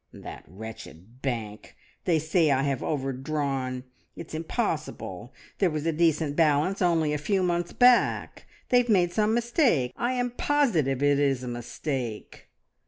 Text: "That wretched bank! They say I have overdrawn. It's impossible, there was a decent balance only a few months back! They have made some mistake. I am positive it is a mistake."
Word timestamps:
"That 0.13 0.45
wretched 0.47 1.21
bank! 1.21 1.75
They 2.05 2.17
say 2.17 2.49
I 2.49 2.63
have 2.63 2.81
overdrawn. 2.81 3.83
It's 4.15 4.33
impossible, 4.33 5.31
there 5.59 5.69
was 5.69 5.85
a 5.85 5.91
decent 5.93 6.35
balance 6.35 6.81
only 6.81 7.13
a 7.13 7.19
few 7.19 7.43
months 7.43 7.71
back! 7.71 8.47
They 8.69 8.79
have 8.79 8.89
made 8.89 9.13
some 9.13 9.35
mistake. 9.35 9.93
I 9.95 10.13
am 10.13 10.31
positive 10.31 11.03
it 11.03 11.19
is 11.19 11.43
a 11.43 11.47
mistake." 11.47 12.49